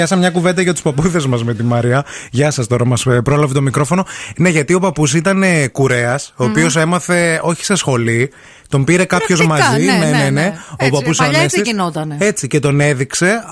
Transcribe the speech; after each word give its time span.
πιάσα 0.00 0.16
μια 0.16 0.30
κουβέντα 0.30 0.62
για 0.62 0.72
τους 0.72 0.82
παππούδες 0.82 1.26
μας 1.26 1.44
με 1.44 1.54
τη 1.54 1.62
Μαρία. 1.62 2.04
Γεια 2.30 2.50
σας 2.50 2.66
τώρα, 2.66 2.86
μας 2.86 3.06
πρόλαβε 3.24 3.54
το 3.54 3.62
μικρόφωνο. 3.62 4.06
Ναι, 4.36 4.48
γιατί 4.48 4.74
ο 4.74 4.80
παππούς 4.80 5.14
ήταν 5.14 5.44
κουρέας, 5.72 6.32
ο 6.36 6.44
οποίος 6.44 6.76
έμαθε 6.76 7.40
όχι 7.42 7.64
σε 7.64 7.74
σχολή. 7.74 8.30
Τον 8.70 8.84
πήρε 8.84 9.04
κάποιος 9.04 9.46
μαζί. 9.46 9.84
Ναι, 9.84 9.92
ναι, 9.92 10.10
ναι. 10.10 10.30
ναι. 10.30 10.54
Ο 10.80 10.88
παππούς 10.88 11.18
έτσι 11.18 11.60
γινότανε. 11.60 12.16
Έτσι 12.20 12.46
και 12.46 12.60
τον 12.60 12.80
έδειξε 12.80 13.42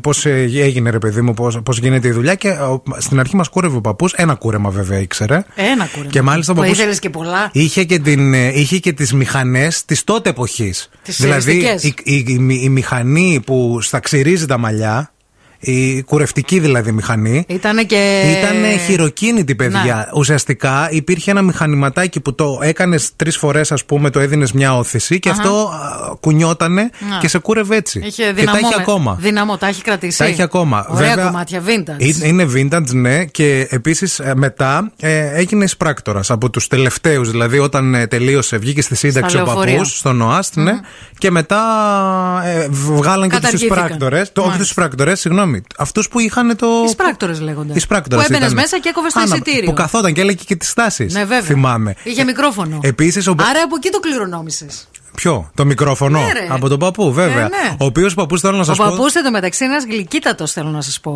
πώς 0.00 0.26
έγινε, 0.26 0.90
ρε 0.90 0.98
παιδί 0.98 1.20
μου, 1.20 1.34
πώς 1.62 1.78
γίνεται 1.78 2.08
η 2.08 2.10
δουλειά. 2.10 2.34
Και 2.34 2.56
στην 2.98 3.20
αρχή 3.20 3.36
μας 3.36 3.48
κούρευε 3.48 3.76
ο 3.76 3.80
παππούς. 3.80 4.12
Ένα 4.12 4.34
κούρεμα 4.34 4.70
βέβαια 4.70 4.98
ήξερε. 4.98 5.44
Ένα 5.54 5.86
κούρεμα. 5.92 6.10
Και 6.10 6.22
μάλιστα 6.22 6.54
ο 6.56 6.64
ήθελες 6.64 6.98
και 6.98 7.10
πολλά. 7.10 7.50
Είχε 7.52 7.84
και, 7.84 7.98
την, 7.98 8.32
είχε 8.32 8.78
και 8.78 8.92
τις 8.92 9.12
μηχανές 9.12 9.84
της 9.84 10.04
τότε 10.04 10.30
εποχής. 10.30 10.88
Δηλαδή 11.02 11.52
η, 11.80 11.94
η, 12.04 12.14
η, 12.14 12.38
η, 12.62 12.68
μηχανή 12.68 13.42
που 13.46 13.78
στα 13.80 14.00
ξυρίζει 14.00 14.46
τα 14.46 14.58
μαλλιά 14.58 15.10
η 15.58 16.02
κουρευτική 16.02 16.58
δηλαδή 16.58 16.92
μηχανή. 16.92 17.44
Ήταν 17.48 17.86
και. 17.86 18.22
Ήταν 18.38 18.78
χειροκίνητη, 18.86 19.54
παιδιά. 19.54 19.94
Να. 19.94 20.10
Ουσιαστικά 20.14 20.88
υπήρχε 20.90 21.30
ένα 21.30 21.42
μηχανηματάκι 21.42 22.20
που 22.20 22.34
το 22.34 22.58
έκανες 22.62 23.10
τρεις 23.16 23.36
φορές, 23.36 23.72
ας 23.72 23.84
πούμε, 23.84 24.10
το 24.10 24.20
έδινες 24.20 24.52
μια 24.52 24.76
όθηση 24.76 25.18
και 25.18 25.28
αυτό 25.28 25.70
κουνιότανε 26.20 26.90
και 27.20 27.28
σε 27.28 27.38
κούρευε 27.38 27.76
έτσι. 27.76 28.00
Είχε 28.04 28.32
και 28.36 28.44
τα 28.44 28.56
έχει 28.56 28.74
ακόμα. 28.78 29.16
Δυναμό, 29.20 29.56
τα 29.56 29.66
έχει 29.66 29.82
κρατήσει. 29.82 30.18
Τα 30.18 30.24
έχει 30.24 30.42
ακόμα. 30.42 30.86
Ωραία 30.88 31.08
Βέβαια, 31.08 31.24
κομμάτια, 31.24 31.62
vintage. 31.66 32.24
Είναι 32.24 32.48
vintage, 32.54 32.90
ναι. 32.92 33.24
Και 33.24 33.66
επίσης 33.70 34.18
ε, 34.18 34.32
μετά 34.34 34.92
ε, 35.00 35.38
έγινε 35.38 35.64
εισπράκτορας 35.64 36.30
από 36.30 36.50
τους 36.50 36.66
τελευταίους. 36.66 37.30
Δηλαδή, 37.30 37.58
όταν 37.58 37.94
ε, 37.94 38.06
τελείωσε, 38.06 38.56
βγήκε 38.56 38.82
στη 38.82 38.94
σύνταξη 38.94 39.38
ο 39.38 39.42
παππούς 39.42 39.98
στον 39.98 40.20
ΟΑΣΤ, 40.20 40.56
ναι. 40.56 40.72
Και 41.18 41.30
μετά 41.30 41.62
ε, 42.44 42.68
βγάλαν 42.70 43.28
και 43.28 43.38
τους 43.38 43.52
εισπράκτορες. 43.52 44.32
Όχι 44.36 44.58
τους 44.58 44.68
εισπράκτορες, 44.68 45.20
συγγνώμη 45.20 45.45
συγγνώμη. 45.46 45.62
Αυτούς 45.78 46.08
που 46.08 46.18
είχαν 46.18 46.56
το. 46.56 46.66
Οι 46.90 46.94
πράκτορε 46.94 47.32
λέγονται. 47.32 47.72
Οι 47.76 47.82
πράκτορε. 47.88 48.26
Που 48.26 48.32
έμπαινε 48.34 48.52
μέσα 48.52 48.78
και 48.78 48.88
έκοβες 48.88 49.12
το 49.12 49.20
εισιτήριο. 49.20 49.64
Που 49.64 49.72
καθόταν 49.72 50.12
και 50.12 50.20
έλεγε 50.20 50.42
και 50.46 50.56
τις 50.56 50.72
τάσεις. 50.74 51.12
Ναι, 51.12 51.20
βέβαια. 51.20 51.42
Θυμάμαι. 51.42 51.94
Είχε 52.02 52.24
μικρόφωνο. 52.24 52.78
Επίσης, 52.82 53.26
ο... 53.26 53.34
Άρα 53.38 53.62
από 53.62 53.76
εκεί 53.76 53.90
το 53.90 54.00
κληρονόμησες. 54.00 54.88
Ποιο, 55.16 55.50
το 55.54 55.64
μικρόφωνο; 55.64 56.18
Ναι, 56.18 56.26
από 56.48 56.68
τον 56.68 56.78
παππού, 56.78 57.12
βέβαια. 57.12 57.34
Ναι, 57.34 57.40
ναι. 57.40 57.76
Ο 57.78 57.84
οποίος 57.84 58.14
παππούς 58.14 58.40
θέλω 58.40 58.56
να 58.56 58.64
σας 58.64 58.76
πω. 58.76 58.84
Ο 58.84 58.88
παππού 58.88 59.04
μεταξύ 59.32 59.64
ένας 59.64 59.84
γλυκύτατος, 59.84 60.52
θέλω 60.52 60.68
να 60.68 60.80
σας 60.80 61.00
πω, 61.00 61.12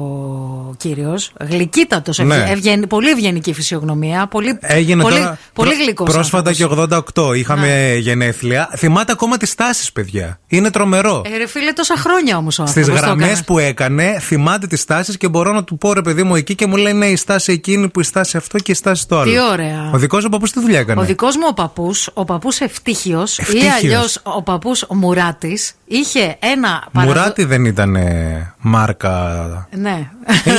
κύριος. 0.76 1.32
Γλυκύτατος. 1.40 2.18
Ναι. 2.18 2.86
Πολύ 2.88 3.10
ευγενική 3.10 3.52
φυσιογνωμία. 3.52 4.26
Πολύ, 4.26 4.58
Έγινε 4.60 5.02
πολύ, 5.02 5.14
τώρα, 5.14 5.38
πολύ 5.52 5.74
γλυκός. 5.74 6.12
Πρόσφατα 6.12 6.52
και 6.52 6.66
88 7.14 7.36
είχαμε 7.36 7.66
ναι. 7.66 7.94
γενέθλια. 7.94 8.70
Θυμάται 8.76 9.12
ακόμα 9.12 9.36
τις 9.36 9.54
τάσεις, 9.54 9.92
παιδιά. 9.92 10.38
Είναι 10.46 10.70
τρομερό. 10.70 11.22
Ε, 11.34 11.36
ρε 11.36 11.46
φίλε, 11.46 11.72
τόσα 11.72 11.96
χρόνια 11.96 12.36
όμως 12.36 12.58
ο 12.58 12.66
Στις 12.66 12.88
γραμμές 12.88 13.44
που 13.44 13.58
έκανε, 13.58 14.18
θυμάται 14.20 14.66
τις 14.66 14.84
τάσεις 14.84 15.16
και 15.16 15.28
μπορώ 15.28 15.52
να 15.52 15.64
του 15.64 15.78
πω 15.78 15.92
ρε 15.92 16.02
παιδί 16.02 16.22
μου 16.22 16.34
εκεί 16.34 16.54
και 16.54 16.66
μου 16.66 16.76
λέει 16.76 16.92
ναι, 16.92 17.06
η 17.06 17.16
στάση 17.16 17.52
εκείνη 17.52 17.88
που 17.88 18.00
η 18.00 18.04
στάση 18.04 18.36
αυτό 18.36 18.58
και 18.58 18.72
η 18.72 18.74
στάση 18.74 19.08
το 19.08 19.18
άλλο. 19.18 19.32
Τι 19.32 19.38
ωραία. 19.40 19.90
Ο 19.94 19.98
δικός 19.98 20.24
ο 20.24 20.28
παππούς 20.28 20.50
τι 20.50 20.60
δουλειά 20.60 20.78
έκανε; 20.78 21.00
Ο 21.00 21.04
δικός 21.04 21.36
μου 21.36 21.46
ο 21.48 21.54
παππούς, 21.54 22.10
ο 22.14 22.24
παππούς 22.24 22.60
ευτύχιος 22.60 23.38
ή 23.38 23.89
αλλιώς 23.94 24.20
ο 24.22 24.42
παππούς 24.42 24.82
ο 24.82 24.94
Μουράτης 24.94 25.72
είχε 25.84 26.36
ένα 26.38 26.88
παραδο... 26.92 27.12
Μουράτη 27.12 27.44
δεν 27.44 27.64
ήταν 27.64 27.96
μάρκα. 28.58 29.68
Ναι. 29.70 30.10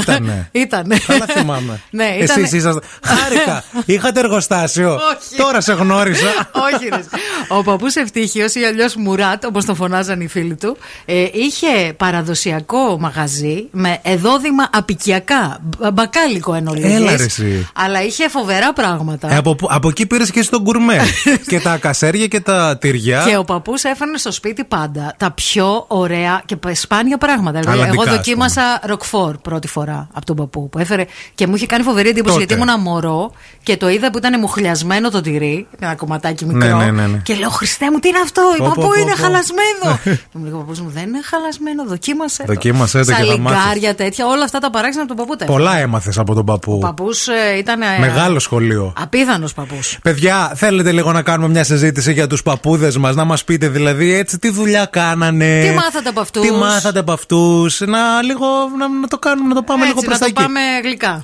Ήτανε. 0.01 0.49
ήτανε. 0.63 0.97
Καλά 1.07 1.25
θυμάμαι. 1.25 1.81
ναι, 1.89 2.03
ήτανε... 2.03 2.41
Εσείς 2.41 2.51
ήσασταν. 2.51 2.83
Χάρηκα. 3.03 3.63
Είχατε 3.85 4.19
εργοστάσιο. 4.19 4.93
Όχι. 5.11 5.35
Τώρα 5.37 5.61
σε 5.61 5.73
γνώρισα. 5.73 6.49
Όχι, 6.51 6.87
ρε. 6.89 7.03
Ο 7.47 7.63
παππούς 7.63 7.95
Ευτύχιο 7.95 8.45
ή 8.53 8.65
αλλιώς 8.65 8.95
Μουράτ, 8.95 9.45
όπως 9.45 9.65
τον 9.65 9.75
φωνάζαν 9.75 10.21
οι 10.21 10.27
φίλοι 10.27 10.55
του, 10.55 10.77
ε, 11.05 11.25
είχε 11.31 11.93
παραδοσιακό 11.97 12.97
μαγαζί 12.99 13.67
με 13.71 13.99
εδόδημα 14.01 14.69
απικιακά. 14.71 15.59
Μπακάλικο 15.93 16.53
εν 16.53 16.67
Έλα, 16.81 17.17
ρε, 17.17 17.25
Αλλά 17.73 18.03
είχε 18.03 18.29
φοβερά 18.29 18.73
πράγματα. 18.73 19.33
Ε, 19.33 19.35
από, 19.35 19.55
από 19.61 19.87
εκεί 19.89 20.05
πήρες 20.05 20.31
και 20.31 20.41
στον 20.41 20.63
κουρμέ. 20.63 20.99
και 21.47 21.59
τα 21.59 21.77
κασέρια 21.77 22.27
και 22.27 22.39
τα 22.39 22.77
τυριά. 22.77 23.20
Και 23.25 23.37
ο 23.37 23.43
παππούς 23.43 23.83
έφερνε 23.83 24.17
στο 24.17 24.31
σπίτι 24.31 24.63
πάντα 24.63 25.13
τα 25.17 25.31
πιο 25.31 25.85
ωραία 25.87 26.41
και 26.45 26.57
σπάνια 26.73 27.17
πράγματα. 27.17 27.59
Δηλαδή, 27.59 27.81
εγώ 27.81 28.03
δοκίμασα 28.03 28.79
ροκφόρ 28.83 29.37
πρώτη 29.37 29.67
φορά 29.67 30.07
από 30.13 30.25
τον 30.25 30.35
παππού 30.35 30.69
που 30.69 30.79
έφερε 30.79 31.05
και 31.35 31.47
μου 31.47 31.55
είχε 31.55 31.65
κάνει 31.65 31.83
φοβερή 31.83 32.09
εντύπωση 32.09 32.37
γιατί 32.37 32.53
ήμουν 32.53 32.79
μωρό 32.79 33.31
και 33.63 33.77
το 33.77 33.89
είδα 33.89 34.11
που 34.11 34.17
ήταν 34.17 34.39
μουχλιασμένο 34.39 35.09
το 35.09 35.21
τυρί, 35.21 35.67
ένα 35.79 35.95
κομματάκι 35.95 36.45
Ναι, 36.45 36.53
μικρό. 36.53 36.77
ναι, 36.77 36.91
ναι, 36.91 37.07
ναι. 37.07 37.17
Και 37.17 37.35
λέω 37.35 37.49
Χριστέ 37.49 37.91
μου, 37.91 37.99
τι 37.99 38.07
είναι 38.07 38.19
αυτό, 38.23 38.41
η 38.59 38.61
παππού 38.61 38.93
είναι 38.99 39.15
χαλασμένο. 39.15 39.99
και 40.03 40.37
μου 40.37 40.43
λέει 40.43 40.53
ο 40.53 40.57
παππούς 40.57 40.79
μου, 40.79 40.89
δεν 40.89 41.07
είναι 41.07 41.19
χαλασμένο, 41.23 41.85
δοκίμασε. 41.85 42.43
Δοκίμασε 42.47 42.99
το 42.99 43.05
και 43.05 43.11
θα 43.11 43.17
Σαλιγκάρια 43.17 43.95
τέτοια, 43.95 44.25
όλα 44.25 44.43
αυτά 44.43 44.59
τα 44.59 44.69
παράξενα 44.69 45.03
από 45.03 45.15
τον 45.15 45.25
παππού. 45.27 45.45
Πολλά 45.45 45.77
έμαθες 45.77 46.17
από 46.17 46.33
τον 46.33 46.45
παππού. 46.45 46.73
Ο 46.73 46.77
παππούς 46.77 47.27
ε, 47.27 47.57
ήταν. 47.57 47.79
Μεγάλο 47.99 48.39
σχολείο. 48.39 48.93
Απίθανος 48.99 49.53
παππούς. 49.53 49.99
Παιδιά, 50.01 50.51
θέλετε 50.55 50.91
λίγο 50.91 51.11
να 51.11 51.21
κάνουμε 51.21 51.49
μια 51.49 51.63
συζήτηση 51.63 52.13
για 52.13 52.27
τους 52.27 52.43
παππούδες 52.43 52.97
μας, 52.97 53.10
να 53.15 53.23
μας 53.23 53.43
πείτε 53.43 53.67
δηλαδή 53.69 54.13
έτσι 54.13 54.39
τι 54.39 54.49
δουλειά 54.51 54.85
κάνανε. 54.85 55.61
Τι 55.61 55.73
μάθατε 55.75 56.09
από 56.09 56.19
αυτούς; 56.19 56.45
Τι 56.45 56.51
μάθατε 56.51 56.99
από 56.99 57.11
αυτούς. 57.11 57.79
Να, 57.79 58.21
λίγο, 58.21 58.45
να, 58.77 58.87
να, 58.99 59.07
το 59.07 59.17
κάνουμε, 59.17 59.47
να 59.47 59.55
το 59.55 59.61
πάμε 59.63 59.85
Έτσι, 59.85 59.95
λίγο 59.95 60.07
προς 60.07 60.19
να 60.19 60.25
τα 60.27 60.33
το 60.33 60.41
πάμε 60.41 60.59
γλυκά. 60.83 61.23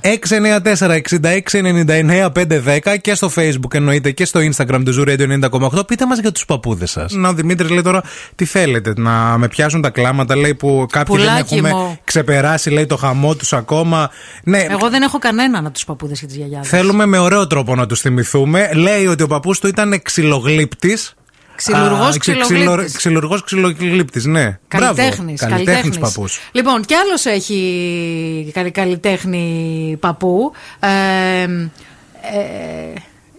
694-6699-510 2.92 2.98
και 3.02 3.16
στο 3.16 3.31
Facebook 3.36 3.74
εννοείται 3.74 4.12
και 4.12 4.25
στο 4.25 4.40
Instagram 4.40 4.81
του 4.86 4.96
Zoo 5.00 5.09
Radio 5.09 5.50
90,8. 5.50 5.88
Πείτε 5.88 6.06
μας 6.06 6.20
για 6.20 6.31
τους 6.31 6.46
παππούδες 6.46 6.92
σας. 6.92 7.14
Να 7.14 7.30
ο 7.30 7.34
Δημήτρης 7.34 7.70
λέει 7.70 7.81
τώρα 7.81 8.04
τι 8.36 8.46
θέλετε, 8.46 8.94
να 8.98 9.38
με 9.38 9.48
πιάσουν 9.48 9.81
τα 9.81 9.90
κλάματα, 9.90 10.36
λέει 10.36 10.56
που 10.56 10.86
κάποιοι 10.92 11.16
Πουλάκι 11.16 11.56
δεν 11.56 11.58
έχουμε 11.66 11.69
μου. 11.84 12.00
ξεπεράσει, 12.04 12.69
λέει 12.69 12.86
το 12.86 12.98
χαμό 12.98 13.36
τους 13.36 13.54
ακόμα. 13.54 14.09
Ναι, 14.44 14.66
Εγώ 14.69 14.90
δεν 14.90 15.02
έχω 15.02 15.18
κανέναν 15.18 15.66
από 15.66 15.74
τους 15.74 15.86
παππούδες 15.86 16.19
και 16.19 16.25
τις 16.25 16.36
γιαγιάδες. 16.36 16.69
Θέλουμε 16.69 17.06
με 17.06 17.18
ωραίο 17.18 17.48
τρόπο 17.48 17.75
να 17.75 17.86
τους 17.86 18.00
θυμηθούμε. 18.00 18.69
Λέει 18.74 19.06
ότι 19.06 19.24
ο 19.24 19.28
παππούς 19.28 19.59
του 19.59 19.68
ήταν 19.68 20.02
ξυλογλύπτης. 20.02 21.14
Ξυλουργός 21.57 22.18
ξυλογλύπτη. 22.18 22.91
Ξυλουργός 22.95 23.44
ξυλογλύπτη, 23.44 24.29
ναι. 24.29 24.57
Καλλιτέχνης. 24.68 25.41
Καλλιτέχνης 25.41 25.97
παππούς. 25.97 26.40
Λοιπόν, 26.51 26.85
κι 26.85 26.94
άλλος 26.94 27.25
έχει 27.25 28.51
καλ- 28.53 28.72
καλλιτέχνη 28.72 29.97
παππού. 30.00 30.51
Ε, 30.79 31.41
ε, 31.41 31.47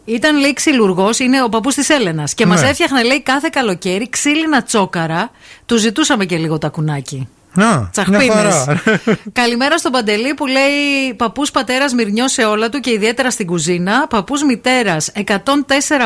ήταν 0.05 0.39
λέει 0.39 0.53
ξυλουργός, 0.53 1.19
είναι 1.19 1.43
ο 1.43 1.49
παππούς 1.49 1.75
της 1.75 1.89
Έλενας. 1.89 2.34
Και 2.34 2.45
Ναι. 2.45 2.51
μας 2.51 2.62
μα 2.62 2.69
έφτιαχνε 2.69 3.03
λέει 3.03 3.23
κάθε 3.23 3.49
καλοκαίρι 3.53 4.09
ξύλινα 4.09 4.62
τσόκαρα. 4.62 5.31
Του 5.67 5.77
ζητούσαμε 5.77 6.25
και 6.25 6.37
λίγο 6.37 6.59
τα 6.59 6.69
κουνάκι. 6.69 7.29
Να, 7.55 7.67
μια 7.67 7.89
Τσαχπίνε. 7.93 8.33
χαρά. 8.33 8.83
Καλημέρα 9.33 9.79
στον 9.79 9.93
Παντελή 9.93 10.35
που 10.35 10.47
λέει 10.47 11.15
Παππούς 11.17 11.51
πατέρας 11.51 11.93
μυρνιός 11.95 12.33
σε 12.33 12.43
όλα 12.45 12.69
του 12.69 12.81
και 12.81 12.91
ιδιαίτερα 12.91 13.31
στην 13.31 13.47
κουζίνα. 13.47 14.07
Παππούς 14.07 14.43
μητέρας 14.43 15.11
104 15.15 15.23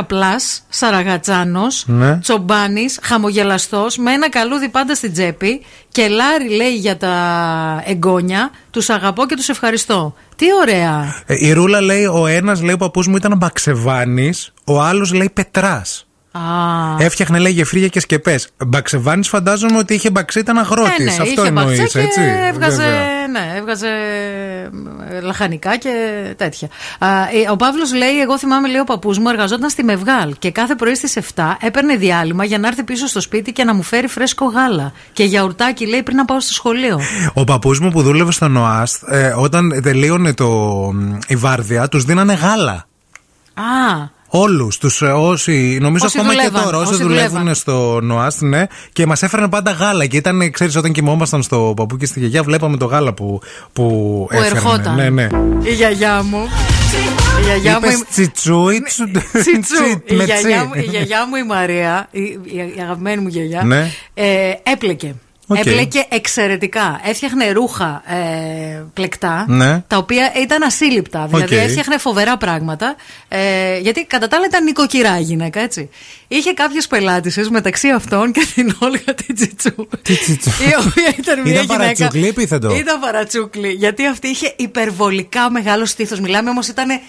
πλάς, 0.07 0.63
Σαραγατσάνος, 0.69 1.85
Ναι. 1.87 2.19
Τσομπάνης, 2.19 2.99
χαμογελαστός, 3.03 3.97
με 3.97 4.13
ένα 4.13 4.29
καλούδι 4.31 4.69
πάντα 4.69 4.95
στην 4.95 5.13
τσέπη. 5.13 5.65
Και 5.89 6.09
Λάρι 6.09 6.49
λέει 6.49 6.75
για 6.77 6.97
τα 6.97 7.13
εγγόνια. 7.87 8.51
Τους 8.71 8.91
αγαπώ 8.91 9.27
και 9.27 9.35
τους 9.37 9.49
ευχαριστώ. 9.49 10.15
Τι 10.37 10.47
ωραία. 10.61 11.15
Ε, 11.27 11.35
Η 11.47 11.53
Ρούλα 11.53 11.81
λέει: 11.81 12.05
Ο 12.05 12.27
ένας 12.27 12.63
λέει 12.63 12.75
ο 12.75 12.77
παππούς 12.77 13.07
μου 13.07 13.17
ήταν 13.17 13.37
μπαξεβάνης, 13.37 14.53
ο 14.65 14.81
άλλος 14.83 15.13
λέει 15.13 15.31
πετράς. 15.35 16.07
Α, 16.33 16.41
Έφτιαχνε 16.99 17.39
λέει 17.39 17.53
γεφύρια 17.53 17.89
και 17.89 18.01
σκεπές. 18.01 18.49
Μπαξεβάνης 18.67 19.29
φαντάζομαι 19.29 19.79
ότι 19.79 19.95
είχε 19.95 20.11
μπαξί, 20.11 20.39
ήταν 20.39 20.59
αγρότης. 20.59 20.99
ε, 20.99 21.03
ναι, 21.03 21.11
Αυτό 21.11 21.25
είχε 21.25 21.47
εννοείς, 21.47 21.79
μπαξέ 21.79 22.01
έτσι; 22.01 22.21
και 22.21 22.47
έβγαζε, 22.49 22.77
βέβαια. 22.83 23.27
ναι, 23.31 23.53
έβγαζε 23.57 23.89
ε, 25.11 25.21
λαχανικά 25.21 25.77
και 25.77 25.91
τέτοια. 26.37 26.69
Α, 26.99 27.09
ε, 27.09 27.51
ο 27.51 27.57
Παύλος 27.57 27.95
λέει: 27.95 28.21
Εγώ 28.21 28.39
θυμάμαι, 28.39 28.69
λέει 28.69 28.81
ο 28.81 28.85
παππούς 28.85 29.19
μου, 29.19 29.29
εργαζόταν 29.29 29.71
στη 29.71 29.85
Μευγάλ 29.85 30.35
και 30.39 30.51
κάθε 30.51 30.75
πρωί 30.75 30.95
στις 30.95 31.19
7 31.35 31.43
έπαιρνε 31.61 31.97
διάλειμμα 31.97 32.45
για 32.45 32.59
να 32.59 32.69
έρθει 32.69 32.83
πίσω 32.83 33.07
στο 33.07 33.21
σπίτι 33.21 33.53
και 33.53 33.65
να 33.65 33.75
μου 33.75 33.83
φέρει 33.83 34.07
φρέσκο 34.09 34.45
γάλα. 34.45 34.93
Και 35.13 35.25
γιαουρτάκι, 35.25 35.87
λέει, 35.87 36.03
πριν 36.03 36.17
να 36.17 36.25
πάω 36.25 36.41
στο 36.41 36.53
σχολείο. 36.53 37.01
Ο 37.35 37.45
παππούς 37.45 37.81
μου 37.81 37.91
που 37.91 38.03
δούλευε 38.03 38.33
στο 38.33 38.49
ΝΟΑΣΤ, 38.49 39.03
ε, 39.09 39.35
όταν 39.39 39.81
τελείωνε 39.83 40.33
το, 40.35 40.91
η 41.27 41.37
βάρδια, 41.37 41.89
τους 41.89 42.05
δίνανε 42.05 42.33
γάλα. 42.35 42.87
Α, 43.55 44.09
Όλους 44.35 44.79
τους 44.79 45.03
όσοι. 45.03 45.79
Νομίζω 45.81 46.05
Όσοι 46.07 46.19
ακόμα 46.19 46.33
δουλεύαν, 46.33 46.55
και 46.61 46.65
τώρα, 46.65 46.79
όσοι, 46.79 46.93
όσοι 46.93 47.03
δουλεύουν 47.03 47.29
δουλεύαν. 47.31 47.55
στο 47.55 47.99
ΝΟΑΣΤ, 48.03 48.41
ναι, 48.43 48.67
και 48.93 49.07
μας 49.07 49.23
έφεραν 49.23 49.49
πάντα 49.49 49.71
γάλα. 49.71 50.07
Και 50.07 50.17
ήταν, 50.17 50.51
ξέρεις, 50.51 50.77
όταν 50.77 50.93
κοιμόμασταν 50.93 51.43
στο 51.43 51.73
παππού 51.77 51.97
και 51.97 52.07
στη 52.07 52.19
γιαγιά, 52.19 52.43
βλέπαμε 52.43 52.77
το 52.77 52.85
γάλα 52.87 53.13
που, 53.13 53.41
που, 53.73 53.83
που 53.83 54.29
έφερνε. 54.31 54.59
ερχόταν. 54.59 54.95
Ναι, 54.95 55.09
ναι. 55.11 55.29
Η 55.63 55.73
γιαγιά 55.73 56.23
μου. 56.23 56.49
Η 57.41 57.45
γιαγιά 57.45 57.73
μου. 57.73 57.79
Είπες 57.87 57.99
η- 58.01 58.05
τσιτσού 58.11 58.69
ή 58.69 58.81
τσου... 58.89 59.05
Τσιτσού. 59.41 59.85
Η 60.05 60.15
με 60.15 60.25
γιαγιά, 60.25 60.65
μου, 60.65 60.71
τσι. 60.73 60.81
η 60.81 60.89
γιαγιά 60.91 61.27
μου 61.27 61.37
η 61.37 61.45
Μαρία, 61.45 62.09
η, 62.11 62.21
η 62.77 62.81
αγαπημένη 62.83 63.23
μου 63.23 63.29
γιαγιά, 63.29 63.63
Ναι. 63.63 63.91
ε, 64.15 64.51
έπλεκε. 64.63 65.15
Okay. 65.53 65.67
Έπλεκε 65.67 66.07
εξαιρετικά. 66.09 67.01
Έφτιαχνε 67.05 67.51
ρούχα 67.51 68.03
ε, 68.07 68.85
πλεκτά, 68.95 69.45
ναι. 69.49 69.83
τα 69.87 69.97
οποία 69.97 70.33
ήταν 70.43 70.63
ασύλληπτα. 70.63 71.27
Δηλαδή 71.27 71.57
έφτιαχνε 71.57 71.99
φοβερά 71.99 72.37
πράγματα. 72.37 72.97
Ε, 73.29 73.79
γιατί 73.79 74.05
κατά 74.05 74.29
τα 74.29 74.37
άλλα 74.37 74.47
ήταν 74.47 74.65
νοικοκυρά 74.65 75.19
η 75.19 75.23
γυναίκα, 75.23 75.61
έτσι. 75.61 75.89
Είχε 76.29 76.53
κάποιες 76.53 76.87
πελάτησες 76.87 77.49
μεταξύ 77.49 77.89
αυτών 77.89 78.33
και 78.33 78.47
την 78.55 78.77
Όλγα 78.79 79.15
Τιτσιτσού. 79.15 79.89
η 80.71 80.75
οποία 80.87 81.15
ήταν 81.19 81.41
μια 81.41 81.53
ήταν 81.53 81.67
Παρατσούκλι, 81.67 82.29
επίθετο; 82.29 82.77
Ήταν 82.77 83.01
παρατσούκλι. 83.01 83.69
Γιατί 83.69 84.07
αυτή 84.07 84.29
είχε 84.29 84.55
υπερβολικά 84.57 85.51
μεγάλο 85.51 85.85
στήθος. 85.85 86.21
Μιλάμε 86.21 86.51
όμως 86.51 86.69
ήταν 86.69 87.01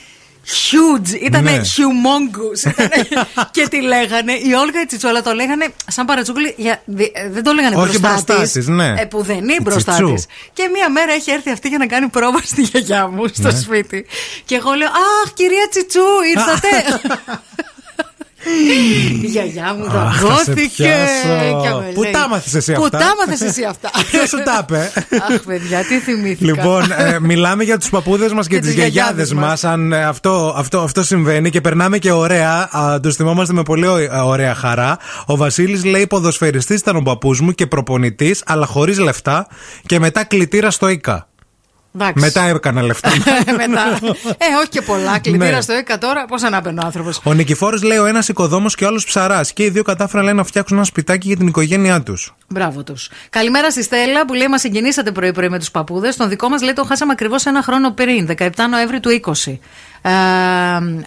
huge, 0.46 1.22
ήταν 1.22 1.44
ναι. 1.44 1.62
humongous. 1.62 2.72
και 3.56 3.68
τη 3.68 3.82
λέγανε, 3.82 4.32
η 4.32 4.54
Όλγα 4.54 4.86
Τσιτσόλα 4.86 5.22
το 5.22 5.34
λέγανε 5.34 5.68
σαν 5.88 6.06
παρατσούκλι. 6.06 6.54
Για, 6.58 6.82
δεν 7.32 7.44
το 7.44 7.52
λέγανε 7.52 7.76
Όχι 7.76 8.00
μπροστά 8.00 8.42
της. 8.42 8.68
Ναι. 8.68 8.94
Ε, 8.98 9.06
που 9.06 9.22
δεν 9.22 9.38
είναι 9.38 9.58
μπροστά 9.62 10.12
της. 10.14 10.26
Και 10.54 10.70
μία 10.74 10.90
μέρα 10.90 11.12
έχει 11.12 11.32
έρθει 11.32 11.50
αυτή 11.50 11.68
για 11.68 11.78
να 11.78 11.88
κάνει 11.88 12.08
πρόβα 12.08 12.40
στη 12.44 12.62
γιαγιά 12.62 13.08
μου 13.08 13.28
στο 13.34 13.52
ναι. 13.52 13.60
σπίτι. 13.60 14.06
Και 14.46 14.56
εγώ 14.56 14.72
λέω, 14.72 14.88
Αχ, 14.88 15.34
κυρία 15.34 15.68
Τσιτσού, 15.70 16.02
ήρθατε. 16.36 16.70
Η 19.22 19.26
γιαγιά 19.26 19.76
μου 19.78 19.90
δαγκώθηκε. 19.90 20.96
Πού 21.94 22.04
τα 22.12 22.28
μάθε 22.30 22.58
εσύ 22.58 22.72
αυτά; 22.74 22.84
Πού 22.84 22.90
τα 22.90 23.14
μάθε 23.28 23.46
εσύ 23.46 23.64
αυτά; 23.64 23.90
Ποιος 24.12 24.30
σου 24.30 24.44
τα 24.44 24.60
είπε; 24.62 24.92
Αχ, 25.30 25.42
παιδιά, 25.46 25.84
τι 25.84 26.00
θυμήθηκα. 26.00 26.46
Λοιπόν, 26.46 26.84
ε, 26.92 27.20
μιλάμε 27.20 27.64
για 27.64 27.78
τους 27.78 27.90
παππούδες 27.90 28.34
μας 28.34 28.48
και 28.48 28.60
τις 28.60 28.74
γιαγιάδες 28.74 29.34
μας. 29.34 29.64
Αν 29.64 29.94
ε, 29.94 30.04
αυτό 30.84 31.04
συμβαίνει 31.04 31.50
και 31.50 31.62
περνάμε 31.62 31.98
και 31.98 32.12
ωραία, 32.12 32.70
τους 33.02 33.16
θυμόμαστε 33.16 33.54
με 33.54 33.64
πολύ 33.64 33.88
ωραία 34.26 34.56
χαρά. 34.56 34.98
Ο 35.26 35.38
Βασίλης 35.38 35.86
λέει: 35.86 36.08
Ποδοσφαιριστής 36.08 36.80
ήταν 36.80 36.96
ο 36.96 37.02
παππούς 37.02 37.42
μου 37.42 37.52
και 37.52 37.68
προπονητής, 37.68 38.44
αλλά 38.46 38.66
χωρίς 38.66 39.00
λεφτά 39.00 39.48
και 39.86 40.00
μετά 40.00 40.24
κλητήρα 40.24 40.72
στο 40.72 40.88
ΙΚΑ. 40.88 41.28
Εντάξει. 41.96 42.24
Μετά 42.24 42.42
έκανα 42.42 42.82
λεφτά. 42.82 43.10
Μετά. 43.68 44.00
Ε, 44.38 44.46
όχι 44.60 44.70
και 44.70 44.82
πολλά. 44.82 45.20
Κλειδίρα 45.20 45.52
ναι. 45.52 45.62
στο 45.62 45.74
ΕΚΑ 45.74 45.98
τώρα, 45.98 46.26
πώς 46.26 46.44
ανάπαινε 46.44 46.80
ο 46.84 46.86
άνθρωπος. 46.86 47.22
Ο 47.24 47.34
Νικηφόρος 47.34 47.84
λέει: 47.84 47.98
Ο 47.98 48.06
ένας 48.06 48.28
οικοδόμος 48.28 48.76
και 48.76 48.84
ο 48.84 48.88
άλλος 48.88 49.06
ψαράς. 49.06 49.54
Και 49.54 49.64
οι 49.64 49.70
δύο 49.70 49.84
κατάφεραν 49.84 50.26
λέει, 50.26 50.34
να 50.34 50.44
φτιάξουν 50.44 50.78
ένα 50.78 50.86
σπιτάκι 50.86 51.28
για 51.28 51.38
την 51.38 51.48
οικογένειά 51.48 52.02
τους. 52.02 52.36
Μπράβο 52.48 52.84
τους. 52.84 53.10
Καλημέρα 53.30 53.72
στη 53.72 53.84
Στέλλα 53.84 54.26
που 54.26 54.34
λέει: 54.34 54.48
Μας 54.48 54.62
συγκινήσατε 54.62 55.12
πρωί-πρωί 55.12 55.50
με 55.50 55.60
τους 55.60 55.72
παππούδες. 55.72 56.16
Τον 56.16 56.30
δικό 56.30 56.50
μας 56.50 56.62
λέει: 56.62 56.74
Το 56.74 56.84
χάσαμε 56.84 57.12
ακριβώς 57.12 57.46
ένα 57.46 57.64
χρόνο 57.64 57.92
πριν, 57.92 58.28
17 58.38 58.50
Νοέμβρη 58.70 59.00
του 59.00 59.10
20. 59.10 59.60
Ε, 60.06 60.10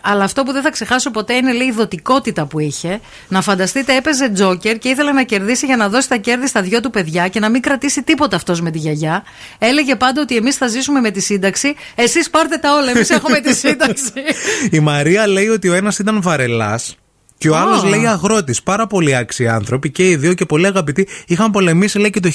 αλλά 0.00 0.24
αυτό 0.24 0.42
που 0.42 0.52
δεν 0.52 0.62
θα 0.62 0.70
ξεχάσω 0.70 1.10
ποτέ 1.10 1.34
είναι 1.34 1.52
λέει, 1.52 1.66
η 1.66 1.72
δοτικότητα 1.72 2.46
που 2.46 2.58
είχε. 2.58 3.00
Να 3.28 3.42
φανταστείτε, 3.42 3.96
έπαιζε 3.96 4.28
τζόκερ 4.28 4.78
και 4.78 4.88
ήθελε 4.88 5.12
να 5.12 5.22
κερδίσει 5.22 5.66
για 5.66 5.76
να 5.76 5.88
δώσει 5.88 6.08
τα 6.08 6.16
κέρδη 6.16 6.46
στα 6.46 6.62
δυο 6.62 6.80
του 6.80 6.90
παιδιά 6.90 7.28
και 7.28 7.40
να 7.40 7.48
μην 7.48 7.62
κρατήσει 7.62 8.02
τίποτα 8.02 8.36
αυτός 8.36 8.60
με 8.60 8.70
τη 8.70 8.78
γιαγιά. 8.78 9.24
Έλεγε 9.58 9.96
πάντα 9.96 10.20
ότι 10.20 10.36
εμείς 10.36 10.56
θα 10.56 10.66
ζήσουμε 10.66 11.00
με 11.00 11.10
τη 11.10 11.20
σύνταξη. 11.20 11.74
Εσείς 11.94 12.30
πάρτε 12.30 12.56
τα 12.56 12.74
όλα, 12.74 12.90
εμείς 12.90 13.10
έχουμε 13.10 13.40
τη 13.40 13.54
σύνταξη. 13.54 14.12
η 14.76 14.80
Μαρία 14.80 15.26
λέει 15.26 15.48
ότι 15.48 15.68
ο 15.68 15.74
ένας 15.74 15.98
ήταν 15.98 16.22
βαρελάς. 16.22 16.96
Και 17.38 17.50
ο 17.50 17.54
oh. 17.54 17.56
άλλος 17.56 17.84
λέει 17.84 18.06
αγρότης. 18.06 18.62
Πάρα 18.62 18.86
πολύ 18.86 19.16
άξιοι 19.16 19.48
άνθρωποι 19.48 19.90
και 19.90 20.10
οι 20.10 20.16
δύο 20.16 20.34
και 20.34 20.44
πολύ 20.44 20.66
αγαπητοί. 20.66 21.08
Είχαν 21.26 21.50
πολεμήσει 21.50 21.98
λέει 21.98 22.10
και 22.10 22.20
το 22.20 22.30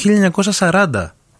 1940. 0.59 0.87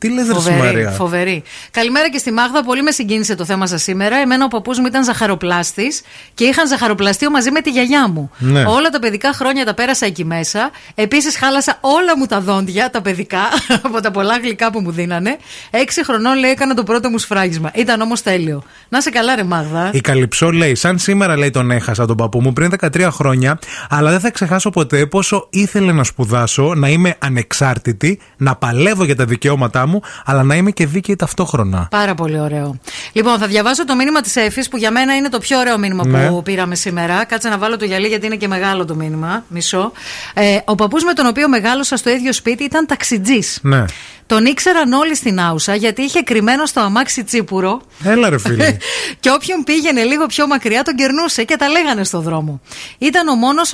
Τι 0.01 0.09
λες, 0.09 0.27
φοβερή, 0.31 0.57
Μαρία. 0.57 0.89
Φοβερή. 0.89 1.43
Καλημέρα 1.71 2.09
και 2.09 2.17
στη 2.17 2.31
Μάγδα. 2.31 2.63
Πολύ 2.63 2.81
με 2.81 2.91
συγκίνησε 2.91 3.35
το 3.35 3.45
θέμα 3.45 3.67
σας 3.67 3.83
σήμερα. 3.83 4.15
Εμένα 4.17 4.45
ο 4.45 4.47
παππούς 4.47 4.79
μου 4.79 4.85
ήταν 4.85 5.03
ζαχαροπλάστης 5.03 6.01
και 6.33 6.43
είχαν 6.43 6.67
ζαχαροπλαστείο 6.67 7.29
μαζί 7.29 7.51
με 7.51 7.61
τη 7.61 7.69
γιαγιά 7.69 8.09
μου. 8.09 8.31
Ναι. 8.37 8.63
Όλα 8.67 8.89
τα 8.89 8.99
παιδικά 8.99 9.33
χρόνια 9.33 9.65
τα 9.65 9.73
πέρασα 9.73 10.05
εκεί 10.05 10.25
μέσα. 10.25 10.71
Επίσης 10.95 11.37
χάλασα 11.37 11.77
όλα 11.81 12.17
μου 12.17 12.25
τα 12.25 12.39
δόντια, 12.39 12.89
τα 12.89 13.01
παιδικά, 13.01 13.39
από 13.85 14.01
τα 14.01 14.11
πολλά 14.11 14.37
γλυκά 14.37 14.71
που 14.71 14.79
μου 14.79 14.91
δίνανε. 14.91 15.37
Έξι 15.69 16.05
χρονών 16.05 16.37
λέει 16.37 16.51
έκανα 16.51 16.73
το 16.73 16.83
πρώτο 16.83 17.09
μου 17.09 17.17
σφράγισμα. 17.17 17.71
Ήταν 17.73 18.01
όμως 18.01 18.21
τέλειο. 18.21 18.63
Να 18.89 19.01
σε 19.01 19.09
καλά, 19.09 19.35
ρε 19.35 19.43
Μάγδα. 19.43 19.89
Η 19.93 20.01
Καλυψό 20.01 20.51
λέει: 20.51 20.75
Σαν 20.75 20.99
σήμερα 20.99 21.37
λέει 21.37 21.49
τον 21.49 21.71
έχασα 21.71 22.05
τον 22.05 22.17
παππού 22.17 22.41
μου 22.41 22.53
πριν 22.53 22.71
13 22.79 23.07
χρόνια, 23.11 23.59
αλλά 23.89 24.11
δεν 24.11 24.19
θα 24.19 24.31
ξεχάσω 24.31 24.69
ποτέ 24.69 25.05
πόσο 25.05 25.47
ήθελε 25.49 25.91
να 25.91 26.03
σπουδάσω, 26.03 26.73
να 26.75 26.89
είμαι 26.89 27.15
ανεξάρτητη, 27.19 28.19
να 28.37 28.55
παλεύω 28.55 29.03
για 29.03 29.15
τα 29.15 29.25
δικαιώματά 29.25 29.85
μου 29.87 29.90
μου, 29.91 30.01
αλλά 30.25 30.43
να 30.43 30.55
είμαι 30.55 30.71
και 30.71 30.85
δίκαιη 30.85 31.15
ταυτόχρονα. 31.15 31.87
Πάρα 31.91 32.15
πολύ 32.15 32.39
ωραίο. 32.39 32.79
Λοιπόν, 33.11 33.37
θα 33.37 33.47
διαβάσω 33.47 33.85
το 33.85 33.95
μήνυμα 33.95 34.21
της 34.21 34.35
Εφης 34.35 34.67
που 34.67 34.77
για 34.77 34.91
μένα 34.91 35.15
είναι 35.15 35.29
το 35.29 35.39
πιο 35.39 35.59
ωραίο 35.59 35.77
μήνυμα 35.77 36.07
ναι. 36.07 36.27
που 36.27 36.41
πήραμε 36.43 36.75
σήμερα. 36.75 37.25
Κάτσε 37.25 37.49
να 37.49 37.57
βάλω 37.57 37.77
το 37.77 37.85
γυαλί 37.85 38.07
γιατί 38.07 38.25
είναι 38.25 38.35
και 38.35 38.47
μεγάλο 38.47 38.85
το 38.85 38.95
μήνυμα. 38.95 39.43
Μισό. 39.47 39.91
Ε, 40.33 40.57
ο 40.65 40.75
παππούς 40.75 41.03
με 41.03 41.13
τον 41.13 41.25
οποίο 41.25 41.49
μεγάλωσα 41.49 41.97
στο 41.97 42.09
ίδιο 42.09 42.33
σπίτι 42.33 42.63
ήταν 42.63 42.85
ταξιτζής. 42.85 43.59
Ναι. 43.61 43.85
Τον 44.31 44.45
ήξεραν 44.45 44.93
όλοι 44.93 45.15
στην 45.15 45.39
Άουσα 45.39 45.75
γιατί 45.75 46.01
είχε 46.01 46.21
κρυμμένο 46.21 46.65
στο 46.65 46.79
αμάξι 46.79 47.23
τσίπουρο. 47.23 47.81
Έλα, 48.03 48.29
ρε 48.29 48.39
φίλε. 48.39 48.77
και 49.19 49.29
όποιον 49.29 49.63
πήγαινε 49.63 50.03
λίγο 50.03 50.25
πιο 50.25 50.47
μακριά 50.47 50.83
τον 50.83 50.95
κερνούσε 50.95 51.43
και 51.43 51.55
τα 51.55 51.69
λέγανε 51.69 52.03
στο 52.03 52.19
δρόμο. 52.19 52.61
Ήταν 52.97 53.27
ο 53.27 53.35
μόνος 53.35 53.71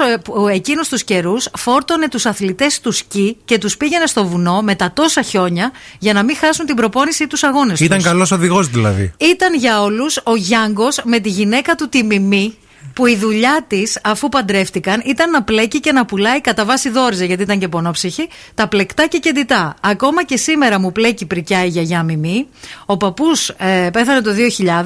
εκείνος 0.51 0.89
τους 0.89 1.03
καιρούς 1.03 1.49
φόρτωνε 1.57 2.07
τους 2.07 2.25
αθλητές 2.25 2.79
του 2.79 2.91
σκι 2.91 3.37
και 3.45 3.57
τους 3.57 3.77
πήγαινε 3.77 4.05
στο 4.05 4.25
βουνό 4.25 4.61
με 4.61 4.75
τα 4.75 4.91
τόσα 4.93 5.21
χιόνια 5.21 5.71
για 6.07 6.15
να 6.15 6.23
μην 6.23 6.35
χάσουν 6.35 6.65
την 6.65 6.75
προπόνηση 6.75 7.23
ή 7.23 7.27
τους 7.27 7.43
αγώνες 7.43 7.77
τους. 7.77 7.85
Ήταν 7.85 8.01
καλός 8.01 8.31
οδηγός 8.31 8.67
δηλαδή. 8.67 9.13
Ήταν 9.17 9.55
για 9.55 9.81
όλους 9.81 10.19
ο 10.23 10.35
Γιάνγκος 10.35 11.01
με 11.03 11.19
τη 11.19 11.29
γυναίκα 11.29 11.75
του 11.75 11.89
τη 11.89 12.03
Μιμή 12.03 12.57
που 12.97 13.05
η 13.05 13.15
δουλειά 13.15 13.65
της, 13.67 13.99
αφού 14.03 14.29
παντρεύτηκαν, 14.29 15.01
ήταν 15.05 15.29
να 15.29 15.43
πλέκει 15.43 15.79
και 15.79 15.91
να 15.91 16.05
πουλάει 16.05 16.41
κατά 16.41 16.65
βάση 16.65 16.89
δόριζε, 16.89 17.25
γιατί 17.25 17.43
ήταν 17.43 17.59
και 17.59 17.67
πονόψυχη, 17.67 18.29
τα 18.53 18.67
πλεκτά 18.67 19.07
και 19.07 19.17
κεντητά. 19.17 19.75
Ακόμα 19.81 20.23
και 20.23 20.37
σήμερα 20.37 20.79
μου 20.79 20.91
πλέκει 20.91 21.25
πρικιά 21.25 21.65
η 21.65 21.67
γιαγιά 21.67 22.03
Μιμή. 22.03 22.47
Ο 22.85 22.97
παππούς 22.97 23.49
ε, 23.49 23.89
πέθανε 23.93 24.21
το 24.21 24.31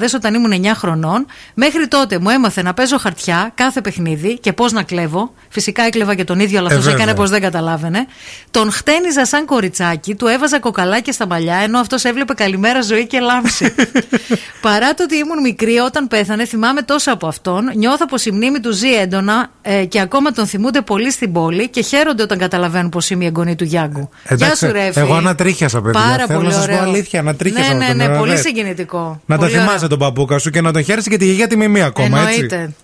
όταν 0.14 0.34
ήμουν 0.34 0.52
9 0.64 0.66
χρονών. 0.74 1.26
Μέχρι 1.54 1.88
τότε 1.88 2.18
μου 2.18 2.28
έμαθε 2.28 2.62
να 2.62 2.74
παίζω 2.74 2.98
χαρτιά 2.98 3.52
κάθε 3.54 3.80
παιχνίδι 3.80 4.38
και 4.38 4.52
πώς 4.52 4.72
να 4.72 4.82
κλέβω. 4.82 5.34
Φυσικά 5.48 5.82
έκλεβα 5.82 6.14
και 6.14 6.24
τον 6.24 6.40
ίδιο, 6.40 6.58
αλλά 6.58 6.68
αυτός 6.68 6.86
ε, 6.86 6.90
έκανε 6.90 7.14
πω 7.14 7.26
δεν 7.26 7.40
καταλάβαινε. 7.40 8.06
Τον 8.50 8.72
χτένιζα 8.72 9.24
σαν 9.24 9.44
κοριτσάκι, 9.46 10.14
του 10.14 10.26
έβαζα 10.26 10.58
κοκαλάκια 10.60 11.12
στα 11.12 11.26
μαλλιά, 11.26 11.56
ενώ 11.56 11.78
αυτός 11.78 12.04
έβλεπε 12.04 12.34
καλημέρα 12.34 12.82
ζωή 12.82 13.06
και 13.06 13.20
λάμψη. 13.20 13.74
Παρά 14.60 14.94
το 14.94 15.02
ότι 15.02 15.16
ήμουν 15.16 15.40
μικρή 15.40 15.78
όταν 15.78 16.08
πέθανε, 16.08 16.44
θυμάμαι 16.44 16.82
τόσα 16.82 17.12
από 17.12 17.26
αυτόν. 17.26 17.70
Νιώθω 17.74 18.01
πω 18.06 18.16
η 18.24 18.30
μνήμη 18.30 18.60
του 18.60 18.72
ζει 18.72 18.92
έντονα 18.94 19.50
ε, 19.62 19.84
και 19.84 20.00
ακόμα 20.00 20.30
τον 20.30 20.46
θυμούνται 20.46 20.80
πολύ 20.80 21.10
στην 21.12 21.32
πόλη 21.32 21.68
και 21.68 21.82
χαίρονται 21.82 22.22
όταν 22.22 22.38
καταλαβαίνουν 22.38 22.88
πως 22.88 23.10
είμαι 23.10 23.24
η 23.24 23.26
εγγονή 23.26 23.54
του 23.54 23.64
Γιάνγκου. 23.64 24.08
Εντάξει, 24.24 24.44
Γεια 24.44 24.68
σου, 24.68 24.72
Ρέφη. 24.72 24.98
Εγώ 24.98 25.14
ανατρίχιασα, 25.14 25.80
παιδιά. 25.82 26.00
Πάρα 26.00 26.26
Θέλω 26.26 26.38
πολύ 26.38 26.50
να 26.50 26.54
σας 26.54 26.66
πω 26.66 26.78
αλήθεια, 26.82 27.20
ανατρίχιασα. 27.20 27.74
Ναι, 27.74 27.86
ναι, 27.86 28.06
ναι, 28.06 28.16
πολύ 28.18 28.36
συγκινητικό. 28.36 29.20
Να 29.26 29.38
τα 29.38 29.46
θυμάσαι 29.46 29.86
τον 29.86 29.98
παππούκα 29.98 30.38
σου 30.38 30.50
και 30.50 30.60
να 30.60 30.72
τον 30.72 30.82
χαίρεσαι 30.84 31.08
και 31.10 31.16
τη 31.16 31.24
γιαγιά 31.24 31.46
τη 31.46 31.56
μιμή 31.56 31.82
ακόμα, 31.82 32.18
Εννοείται. 32.18 32.56
έτσι. 32.56 32.74